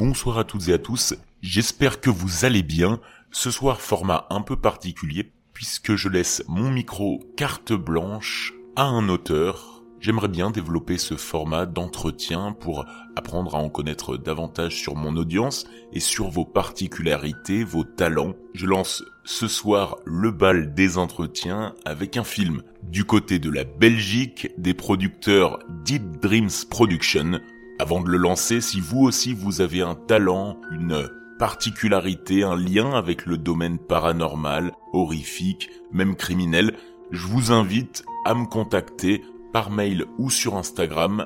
[0.00, 3.00] bonsoir à toutes et à tous, j'espère que vous allez bien.
[3.32, 9.10] Ce soir format un peu particulier puisque je laisse mon micro carte blanche à un
[9.10, 9.82] auteur.
[10.00, 15.66] J'aimerais bien développer ce format d'entretien pour apprendre à en connaître davantage sur mon audience
[15.92, 18.32] et sur vos particularités, vos talents.
[18.54, 23.64] Je lance ce soir le bal des entretiens avec un film du côté de la
[23.64, 27.38] Belgique des producteurs Deep Dreams Production.
[27.80, 32.92] Avant de le lancer, si vous aussi vous avez un talent, une particularité, un lien
[32.92, 36.76] avec le domaine paranormal, horrifique, même criminel,
[37.10, 41.24] je vous invite à me contacter par mail ou sur Instagram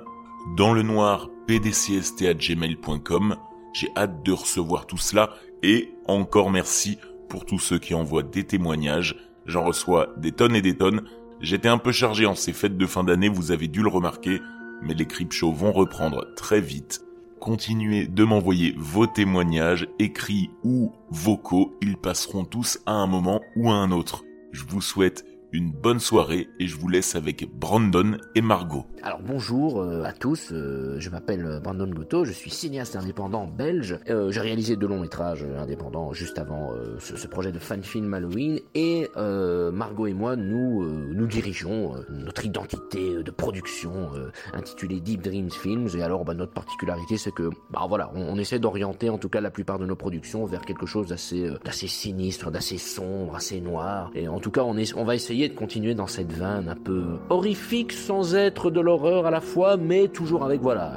[0.56, 3.34] dans le noir pdcst@gmail.com.
[3.72, 5.30] J'ai hâte de recevoir tout cela
[5.64, 9.16] et encore merci pour tous ceux qui envoient des témoignages.
[9.44, 11.02] J'en reçois des tonnes et des tonnes.
[11.40, 14.40] J'étais un peu chargé en ces fêtes de fin d'année, vous avez dû le remarquer,
[14.84, 17.00] mais les Shows vont reprendre très vite.
[17.40, 23.70] Continuez de m'envoyer vos témoignages, écrits ou vocaux, ils passeront tous à un moment ou
[23.70, 24.24] à un autre.
[24.52, 28.86] Je vous souhaite une bonne soirée et je vous laisse avec Brandon et Margot.
[29.04, 33.46] Alors bonjour euh, à tous, euh, je m'appelle euh, Brandon Goto, je suis cinéaste indépendant
[33.46, 34.00] belge.
[34.06, 38.58] J'ai réalisé deux longs métrages indépendants juste avant ce, projet de fan film Halloween.
[38.74, 44.10] Et Margot et moi nous dirigeons notre identité de production
[44.52, 45.88] intitulée Deep Dreams Films.
[45.96, 49.40] Et alors bah, notre particularité c'est que bah voilà on, essaie d'orienter en tout cas
[49.40, 54.10] la plupart de nos productions vers quelque chose d'assez sinistre, d'assez sombre, assez noir.
[54.14, 57.04] Et en tout cas on, on va essayer de continuer dans cette veine un peu
[57.28, 60.92] horrifique sans être de l'horreur à la fois, mais toujours avec voilà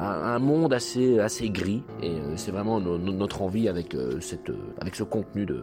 [0.00, 1.82] un, monde assez assez gris.
[2.02, 5.62] Et euh, c'est vraiment notre envie avec euh, cette euh, avec ce contenu de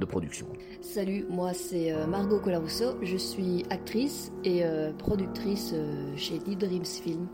[0.00, 0.46] de production.
[0.80, 4.62] Salut, moi c'est Margot Colarusso, je suis actrice et
[4.98, 5.74] productrice
[6.16, 7.28] chez Deep Dreams Film.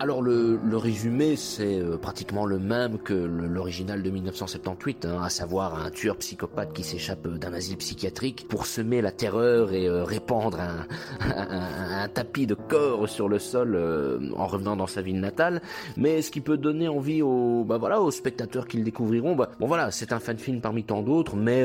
[0.00, 5.80] Alors le, résumé, c'est euh, pratiquement le même que l'original de 1978, hein, à savoir
[5.80, 10.58] un tueur psychopathe qui s'échappe d'un asile psychiatrique pour semer la terreur et euh, répandre
[10.60, 15.62] un, tapis de corps sur le sol euh, en revenant dans sa ville natale.
[15.96, 19.50] Mais ce qui peut donner envie aux, bah voilà, aux spectateurs qui le découvriront, bah,
[19.60, 21.62] bon voilà, c'est un fan film parmi tant d'autres, mais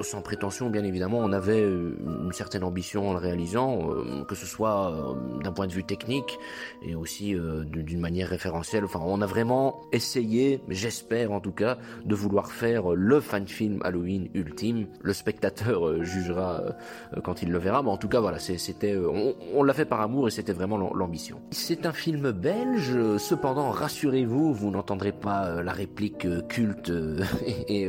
[0.00, 3.88] sans prétention, bien évidemment, on avait une certaine ambition en le réalisant,
[4.28, 6.38] que ce soit d'un point de vue technique
[6.82, 8.84] et aussi euh, d'une manière référentielle.
[8.84, 13.80] Enfin, on a vraiment essayé, j'espère en tout cas, de vouloir faire le fan film
[13.84, 14.86] Halloween ultime.
[15.00, 18.96] Le spectateur euh, jugera euh, quand il le verra, mais en tout cas, voilà, c'était,
[18.96, 21.40] on, l'a fait par amour et c'était vraiment l'ambition.
[21.50, 26.92] C'est un film belge, cependant, rassurez-vous, vous, n'entendrez pas la réplique culte
[27.68, 27.88] et,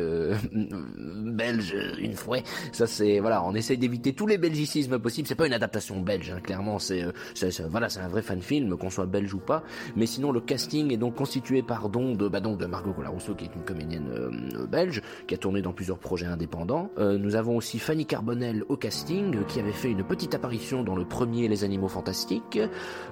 [0.51, 2.37] belge une fois.
[2.71, 5.27] Ça, c'est voilà, on essaye d'éviter tous les belgicismes possibles.
[5.27, 6.79] C'est pas une adaptation belge, hein, clairement.
[6.79, 7.05] C'est,
[7.69, 9.63] voilà, c'est un vrai fan film, qu'on soit belge ou pas.
[9.95, 13.35] Mais sinon, le casting est donc constitué par don de, bah donc de Margot Colarousseau,
[13.35, 16.91] qui est une comédienne euh, belge, qui a tourné dans plusieurs projets indépendants.
[16.97, 20.95] Euh, nous avons aussi Fanny Carbonel au casting, qui avait fait une petite apparition dans
[20.95, 22.59] le premier Les Animaux Fantastiques.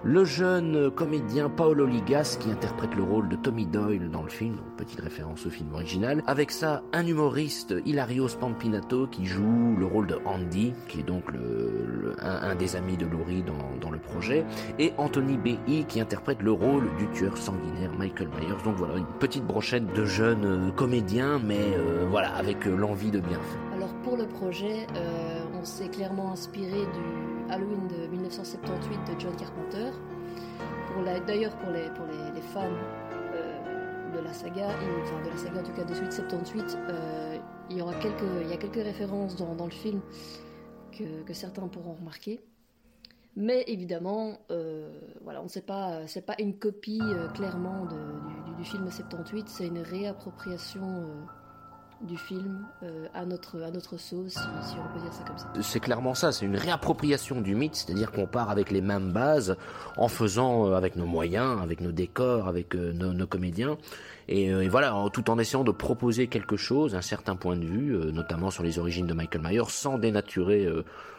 [0.04, 4.58] Le jeune comédien Paolo Ligas, qui interprète le rôle de Tommy Doyle dans le film,
[4.78, 6.24] petite référence au film original.
[6.28, 7.76] Avec ça, un humoriste,
[8.52, 13.06] Spampinato, qui joue le rôle de Andy, qui est donc le, un, des amis de
[13.06, 14.46] Laurie dans, le projet.
[14.78, 18.62] Et Anthony B.I., qui interprète le rôle du tueur sanguinaire Michael Myers.
[18.64, 23.12] Donc voilà, une petite brochette de jeunes euh, comédiens, mais euh, voilà, avec euh, l'envie
[23.12, 23.76] de bien faire.
[23.76, 24.88] Alors pour le projet,
[25.60, 29.92] on s'est clairement inspiré du Halloween de 1978 de John Carpenter.
[31.26, 32.68] D'ailleurs, pour, les, pour les, fans
[34.14, 34.68] de la saga,
[35.04, 36.78] enfin de la saga en tout cas de suite 78,
[37.72, 40.02] il y aura quelques, il y a quelques références dans, le film
[40.92, 42.42] que, que certains pourront remarquer.
[43.36, 44.92] Mais évidemment, euh,
[45.24, 47.86] voilà, on sait pas, c'est pas une copie euh, clairement
[48.58, 51.24] du, film 78, c'est une réappropriation euh,
[52.04, 52.66] du film
[53.14, 55.48] à notre à sauce, si, on peut dire ça comme ça.
[55.62, 59.56] C'est clairement ça, c'est une réappropriation du mythe, c'est-à-dire qu'on part avec les mêmes bases,
[59.98, 63.78] en faisant avec nos moyens, avec nos décors, avec nos, comédiens.
[64.28, 68.50] Et, voilà, tout en essayant de proposer quelque chose, un certain point de vue, notamment
[68.50, 70.68] sur les origines de Michael Myers, sans dénaturer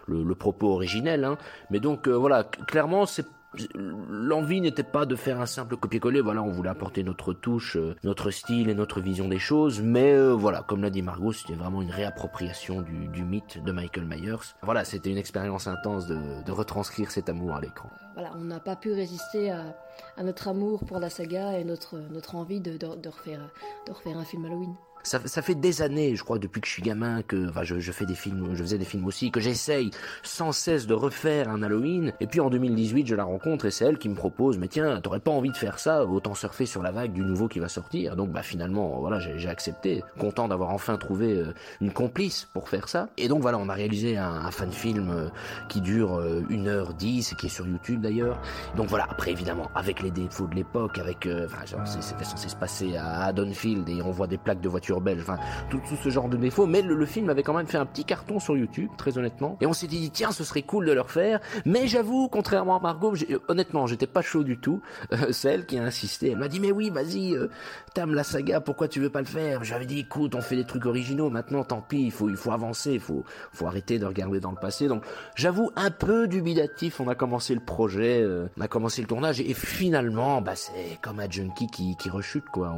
[0.07, 1.25] le, propos originel.
[1.25, 1.37] Hein.
[1.71, 3.27] Mais donc euh, voilà, clairement, c'est
[3.75, 7.95] L'envie n'était pas de faire un simple copier-coller, voilà, on voulait apporter notre touche, euh,
[8.03, 11.55] notre style et notre vision des choses, mais euh, voilà, comme l'a dit Margot, c'était
[11.55, 14.55] vraiment une réappropriation du, mythe de Michael Myers.
[14.63, 17.91] Voilà, c'était une expérience intense de, retranscrire cet amour à l'écran.
[18.15, 19.75] Voilà, on n'a pas pu résister à,
[20.23, 22.79] notre amour pour la saga et notre, notre envie de,
[23.09, 23.51] refaire,
[23.87, 24.75] de refaire un film Halloween.
[25.05, 28.07] Ça, fait des années, je crois, depuis que je suis gamin, que enfin, je, fais
[28.07, 29.91] des films, je faisais des films aussi, que j'essaye
[30.23, 32.13] sans cesse de refaire un Halloween.
[32.21, 35.01] Et puis en 2018, je la rencontre et c'est elle qui me propose, mais tiens,
[35.01, 37.69] t'aurais pas envie de faire ça Autant surfer sur la vague du nouveau qui va
[37.69, 38.15] sortir.
[38.15, 42.89] Donc bah finalement, voilà, j'ai accepté, content d'avoir enfin trouvé euh, une complice pour faire
[42.89, 43.09] ça.
[43.17, 45.29] Et donc voilà, on a réalisé un, un fan film euh,
[45.69, 48.41] qui dure 1h10 et qui est sur YouTube d'ailleurs.
[48.77, 52.57] Donc voilà, après évidemment, avec les défauts de l'époque, avec, euh, enfin, c'était censé se
[52.57, 55.39] passer à Haddonfield et on voit des plaques de voitures belge, enfin
[55.71, 56.67] tout, ce genre de défauts.
[56.67, 59.57] Mais le, film avait quand même fait un petit carton sur YouTube, très honnêtement.
[59.61, 61.41] Et on s'est dit tiens, ce serait cool de le refaire.
[61.65, 63.15] Mais j'avoue, contrairement à Margot,
[63.49, 64.81] honnêtement, j'étais pas chaud du tout.
[65.13, 66.31] Euh, c'est elle qui a insisté.
[66.31, 67.49] Elle m'a dit mais oui, vas-y, euh,
[67.97, 69.65] la saga, pourquoi tu veux pas le faire?
[69.65, 71.31] J'avais dit écoute, on fait des trucs originaux.
[71.31, 74.51] Maintenant, tant pis, il faut il faut avancer, il faut faut arrêter de regarder dans
[74.51, 74.89] le passé.
[74.89, 77.01] Donc j'avoue un peu dubitatif.
[77.01, 80.99] On a commencé le projet, euh, on a commencé le tournage et, finalement, bah c'est
[81.03, 82.75] comme un junkie qui, qui rechute quoi.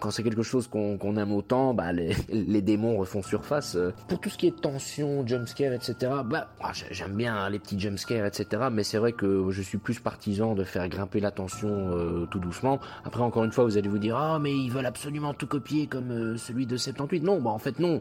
[0.00, 3.76] quand c'est quelque chose qu'on aime autant bah, les, démons refont surface.
[4.08, 7.78] Pour tout ce qui est tension, jumpscare, etc., bah, ah, j'aime bien hein, les petits
[7.78, 11.68] jumpscares, etc., mais c'est vrai que je suis plus partisan de faire grimper la tension
[11.68, 12.80] euh, tout doucement.
[13.04, 15.86] Après, encore une fois, vous allez vous dire, ah, mais ils veulent absolument tout copier
[15.86, 17.22] comme euh, celui de 78.
[17.22, 18.00] Non, bah, en fait, non.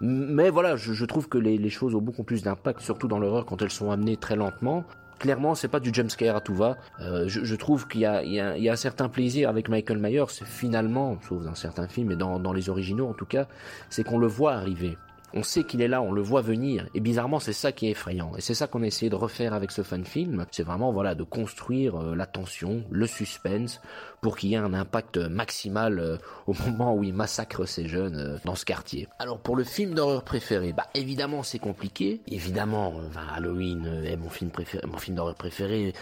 [0.00, 3.46] Mais voilà, je, trouve que les, les, choses ont beaucoup plus d'impact, surtout dans l'horreur
[3.46, 4.84] quand elles sont amenées très lentement
[5.22, 6.76] clairement, c'est pas du jumpscare à tout va.
[7.00, 11.16] Euh, je, trouve qu'il y, y, y a, un certain plaisir avec Michael Myers, finalement,
[11.26, 13.46] sauf dans certains films, et dans les originaux en tout cas,
[13.88, 14.98] c'est qu'on le voit arriver.
[15.34, 17.90] On sait qu'il est là, on le voit venir, et bizarrement c'est ça qui est
[17.90, 18.32] effrayant.
[18.36, 20.44] Et c'est ça qu'on a essayé de refaire avec ce fan film.
[20.50, 23.80] C'est vraiment voilà de construire euh, la tension, le suspense,
[24.20, 28.16] pour qu'il y ait un impact maximal euh, au moment où il massacre ces jeunes
[28.16, 29.08] euh, dans ce quartier.
[29.18, 32.20] Alors pour le film d'horreur préféré, bah évidemment c'est compliqué.
[32.28, 32.94] Évidemment,
[33.34, 35.94] Halloween est mon film préféré, mon film d'horreur préféré.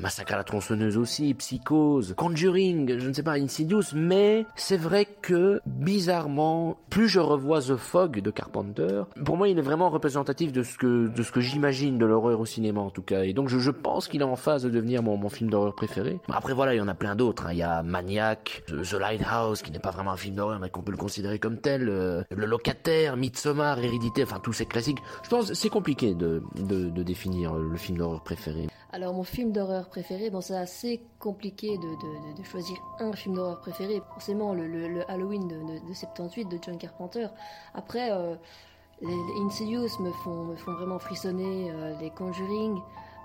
[0.00, 5.06] Massacre à la tronçonneuse aussi, Psychose, Conjuring, je ne sais pas, Insidious, mais c'est vrai
[5.22, 10.52] que, bizarrement, plus je revois The Fog de Carpenter, pour moi il est vraiment représentatif
[10.52, 13.32] de ce que, de ce que j'imagine de l'horreur au cinéma en tout cas, et
[13.32, 16.18] donc je, pense qu'il est en phase de devenir mon, mon film d'horreur préféré.
[16.28, 17.52] Après voilà, il y en a plein d'autres, hein.
[17.52, 20.82] il y a Maniac, The Lighthouse, qui n'est pas vraiment un film d'horreur, mais qu'on
[20.82, 24.98] peut le considérer comme tel, euh, Le Locataire, Midsommar, Hérédité, enfin tous ces classiques.
[25.22, 28.68] Je pense c'est compliqué de, de, de définir le film d'horreur préféré.
[28.94, 34.00] Alors mon film d'horreur préféré, bon c'est assez compliqué de, choisir un film d'horreur préféré.
[34.12, 37.26] Forcément le, Halloween de, 78 de John Carpenter.
[37.74, 38.36] Après, euh,
[39.02, 42.78] les, Insidious me font, me font vraiment frissonner, euh, les Conjuring,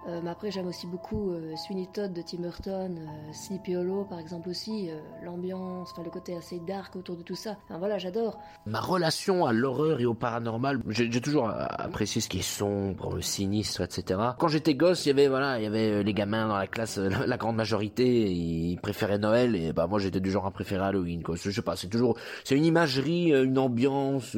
[0.07, 4.05] euh, mais après, j'aime aussi beaucoup euh, Sweeney Todd de Tim Burton, euh, Sleepy Hollow
[4.05, 4.89] par exemple aussi,
[5.23, 7.57] l'ambiance, enfin le côté assez dark autour de tout ça.
[7.65, 8.39] Enfin voilà, j'adore.
[8.65, 13.81] Ma relation à l'horreur et au paranormal, j'ai toujours apprécié ce qui est sombre, sinistre,
[13.81, 14.19] etc.
[14.37, 16.97] Quand j'étais gosse, il y avait voilà, il y avait les gamins dans la classe,
[16.97, 21.23] la, grande majorité, ils préféraient Noël et bah moi j'étais du genre à préférer Halloween.
[21.23, 21.35] Quoi.
[21.35, 24.35] Je sais pas, c'est toujours, c'est une imagerie, une ambiance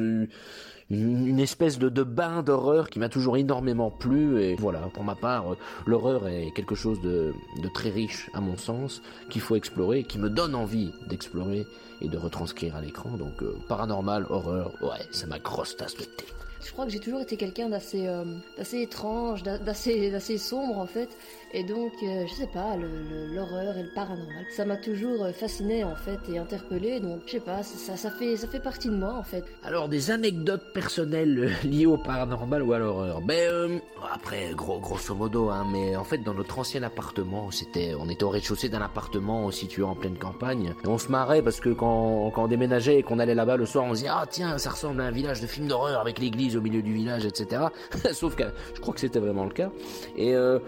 [0.92, 4.42] espèce de, de bain d'horreur qui m'a toujours énormément plu.
[4.42, 5.56] Et voilà, pour ma part,
[5.86, 10.18] l'horreur est quelque chose de, de très riche à mon sens, qu'il faut explorer, qui
[10.18, 11.66] me donne envie d'explorer
[12.00, 13.10] et de retranscrire à l'écran.
[13.16, 16.26] Donc euh, paranormal, horreur, ouais, c'est ma grosse tasse de thé.
[16.64, 18.24] Je crois que j'ai toujours été quelqu'un d'assez euh,
[18.56, 21.08] d'assez étrange, d'assez d'assez sombre en fait.
[21.54, 25.84] Et donc, euh, je sais pas, l'horreur et le paranormal, ça m'a toujours euh, fasciné
[25.84, 26.98] en fait et interpellé.
[27.00, 29.44] Donc, je sais pas, ça, ça, fait, ça fait partie de moi en fait.
[29.62, 33.20] Alors, des anecdotes personnelles liées au paranormal ou à l'horreur?
[33.20, 33.80] Ben,
[34.14, 38.24] après, gros, grosso modo, hein, mais en fait, dans notre ancien appartement, c'était, on était
[38.24, 40.74] au rez-de-chaussée d'un appartement situé en pleine campagne.
[40.84, 43.66] Et on se marrait parce que quand, quand on déménageait et qu'on allait là-bas le
[43.66, 46.18] soir, on se disait, ah tiens, ça ressemble à un village de film d'horreur avec
[46.18, 47.62] l'église au milieu du village, etc.
[48.12, 48.44] Sauf que
[48.74, 49.70] je crois que c'était vraiment le cas.
[50.16, 50.58] Et euh,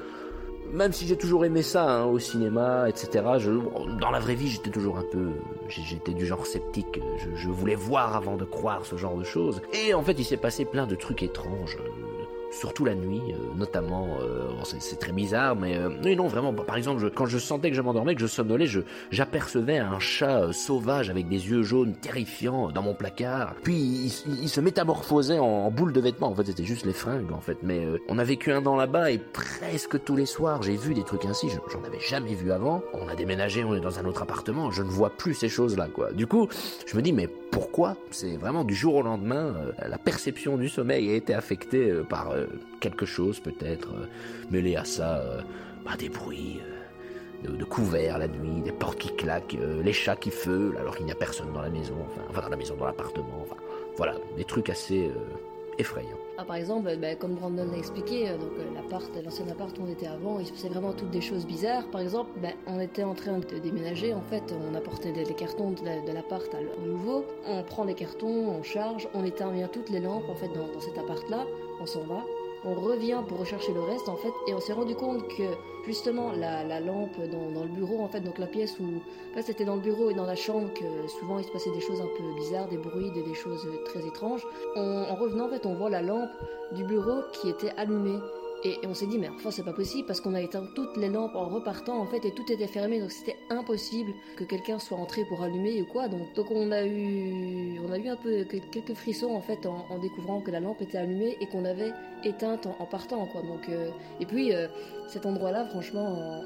[0.73, 3.25] même si j'ai toujours aimé ça hein, au cinéma, etc.
[3.39, 3.51] Je,
[4.01, 5.33] dans la vraie vie, j'étais toujours un peu,
[5.69, 7.01] j'étais du genre sceptique.
[7.19, 9.61] Je, je, voulais voir avant de croire ce genre de choses.
[9.73, 11.79] Et en fait, il s'est passé plein de trucs étranges
[12.55, 14.09] surtout la nuit, euh, notamment.
[14.21, 16.53] Euh, c'est très bizarre, mais euh, non, vraiment.
[16.53, 18.67] Par exemple, quand je sentais que je m'endormais, que je somnolais,
[19.11, 23.55] j'apercevais un chat sauvage avec des yeux jaunes terrifiants dans mon placard.
[23.63, 26.29] Puis il, se métamorphosait en, boule de vêtements.
[26.29, 27.59] En fait, c'était juste les fringues, en fait.
[27.63, 31.03] Mais on a vécu un an là-bas et presque tous les soirs, j'ai vu des
[31.03, 31.49] trucs ainsi.
[31.49, 32.83] J'en avais jamais vu avant.
[32.93, 34.71] On a déménagé, on est dans un autre appartement.
[34.71, 36.13] Je ne vois plus ces choses-là, quoi.
[36.13, 36.49] Du coup,
[36.87, 39.55] je me dis, mais pourquoi C'est vraiment du jour au lendemain,
[39.87, 42.33] la perception du sommeil a été affectée par
[42.81, 44.07] quelque chose peut-être euh,
[44.51, 45.41] mêlé à ça, euh,
[45.85, 46.61] bah, des bruits
[47.47, 51.07] euh, de, couverts la nuit, des portes qui claquent, les chats qui feulent alors qu'il
[51.07, 51.95] n'y a personne dans la maison,
[52.29, 53.57] enfin, dans la maison, dans l'appartement, enfin
[53.97, 55.11] voilà, des trucs assez
[56.39, 60.07] Ah, par exemple, bah, comme Brandon l'a expliqué, euh, euh, l'ancien appart où on était
[60.07, 61.87] avant, il se passait vraiment toutes des choses bizarres.
[61.91, 65.71] Par exemple, bah, on était en train de déménager, en fait, on apportait des, cartons
[65.71, 69.91] de, de l'appart au nouveau, on prend les cartons, on charge, on éteint bien toutes
[69.91, 71.47] les lampes en fait dans, dans cet appart-là,
[71.81, 72.23] on s'en va,
[72.65, 75.43] on revient pour rechercher le reste en fait et on s'est rendu compte que
[75.87, 79.03] justement la, la lampe dans, le bureau en fait donc la pièce où
[79.43, 82.01] c'était dans le bureau et dans la chambre que souvent il se passait des choses
[82.01, 84.47] un peu bizarres des bruits des, choses très étranges.
[84.77, 86.31] En revenant en fait on voit la lampe
[86.73, 88.19] du bureau qui était allumée
[88.65, 91.09] et, on s'est dit mais enfin c'est pas possible parce qu'on a éteint toutes les
[91.09, 94.97] lampes en repartant en fait et tout était fermé donc c'était impossible que quelqu'un soit
[94.97, 96.09] entré pour allumer ou quoi.
[96.09, 99.99] Donc donc on a eu on a eu un peu quelques frissons en fait en,
[99.99, 101.93] découvrant que la lampe était allumée et qu'on avait
[102.25, 103.43] éteinte en, en, partant quoi.
[103.43, 103.91] Donc euh,
[104.21, 104.67] et puis euh,
[105.09, 106.45] cet endroit là franchement en,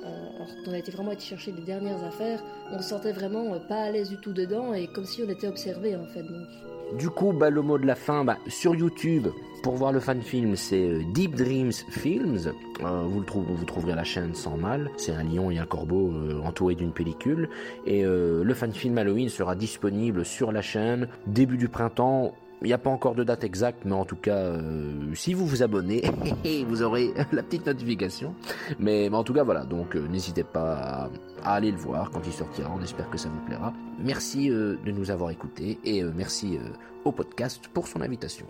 [0.66, 2.42] on a été vraiment été chercher les dernières affaires.
[2.72, 5.28] On se sentait vraiment euh, pas à l'aise du tout dedans et comme si on
[5.28, 6.22] était observé en fait.
[6.22, 6.48] Donc
[6.96, 9.28] du coup, bah, le mot de la fin, bah, sur YouTube,
[9.62, 12.52] pour voir le fan film, c'est euh, Deep Dreams Films.
[12.82, 14.90] Euh, vous, trouverez la chaîne sans mal.
[14.96, 17.48] C'est un lion et un corbeau euh, entouré d'une pellicule.
[17.86, 22.34] Et le fan film Halloween sera disponible sur la chaîne début du printemps.
[22.62, 25.46] Il n'y a pas encore de date exacte, mais en tout cas, euh, si vous
[25.46, 26.02] vous abonnez,
[26.68, 28.34] vous aurez la petite notification.
[28.78, 29.64] Mais, en tout cas, voilà.
[29.64, 31.10] Donc, euh, n'hésitez pas à,
[31.44, 32.70] à, aller le voir quand il sortira.
[32.76, 33.72] On espère que ça vous plaira.
[33.98, 36.58] Merci euh, de nous avoir écoutés et merci
[37.04, 38.46] au podcast pour son invitation.